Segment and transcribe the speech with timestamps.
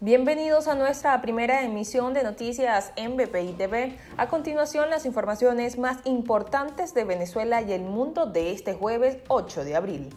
[0.00, 3.98] Bienvenidos a nuestra primera emisión de noticias en BPI TV.
[4.18, 9.64] A continuación, las informaciones más importantes de Venezuela y el mundo de este jueves 8
[9.64, 10.14] de abril.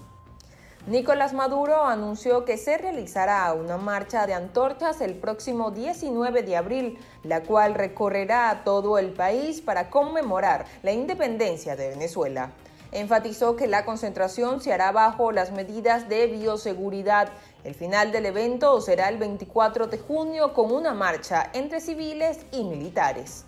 [0.86, 7.00] Nicolás Maduro anunció que se realizará una marcha de antorchas el próximo 19 de abril,
[7.23, 12.52] la cual recorrerá todo el país para conmemorar la independencia de Venezuela.
[12.92, 17.30] Enfatizó que la concentración se hará bajo las medidas de bioseguridad.
[17.64, 22.63] El final del evento será el 24 de junio con una marcha entre civiles y
[22.63, 23.46] militares.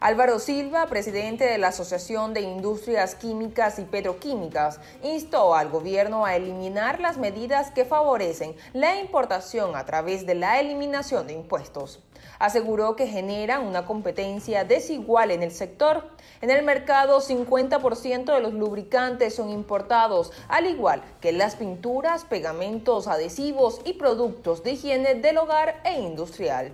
[0.00, 6.36] Álvaro Silva, presidente de la Asociación de Industrias Químicas y Petroquímicas, instó al gobierno a
[6.36, 11.98] eliminar las medidas que favorecen la importación a través de la eliminación de impuestos.
[12.38, 16.08] Aseguró que generan una competencia desigual en el sector.
[16.42, 23.08] En el mercado, 50% de los lubricantes son importados, al igual que las pinturas, pegamentos,
[23.08, 26.72] adhesivos y productos de higiene del hogar e industrial.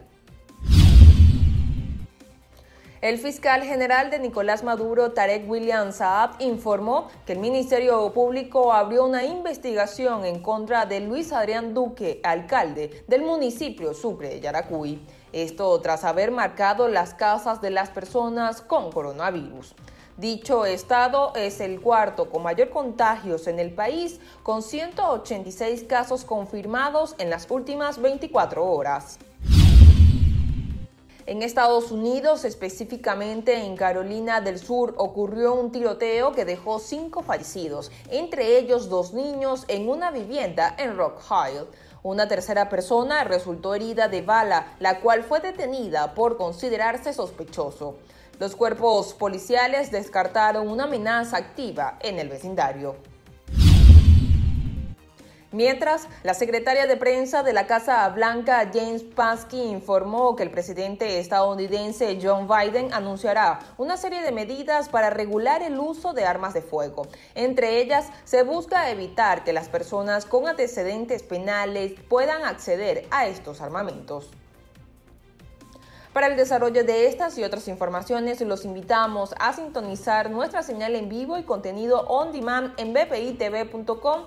[3.05, 9.05] El fiscal general de Nicolás Maduro, Tarek William Saab, informó que el Ministerio Público abrió
[9.05, 15.03] una investigación en contra de Luis Adrián Duque, alcalde del municipio Sucre de Yaracuy.
[15.35, 19.75] Esto tras haber marcado las casas de las personas con coronavirus.
[20.17, 27.17] Dicho estado es el cuarto con mayor contagios en el país, con 186 casos confirmados
[27.19, 29.19] en las últimas 24 horas.
[31.27, 37.91] En Estados Unidos, específicamente en Carolina del Sur, ocurrió un tiroteo que dejó cinco fallecidos,
[38.11, 41.65] entre ellos dos niños, en una vivienda en Rock Hill.
[42.03, 47.97] Una tercera persona resultó herida de bala, la cual fue detenida por considerarse sospechoso.
[48.39, 52.97] Los cuerpos policiales descartaron una amenaza activa en el vecindario.
[55.55, 61.21] Mientras, la secretaria de prensa de la Casa Blanca, James Pansky, informó que el presidente
[61.21, 66.63] estadounidense John Biden anunciará una serie de medidas para regular el uso de armas de
[66.63, 67.07] fuego.
[67.37, 73.61] Entre ellas, se busca evitar que las personas con antecedentes penales puedan acceder a estos
[73.61, 74.33] armamentos.
[76.13, 81.09] Para el desarrollo de estas y otras informaciones, los invitamos a sintonizar nuestra señal en
[81.09, 84.27] vivo y contenido on demand en bpitv.com